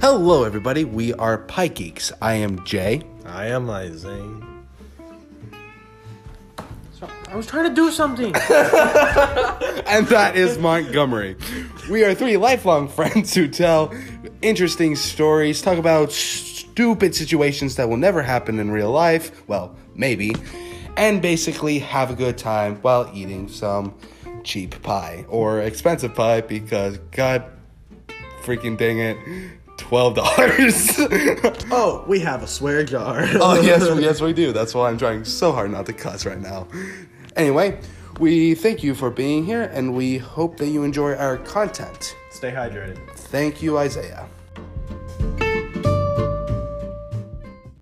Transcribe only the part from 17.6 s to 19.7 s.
that will never happen in real life.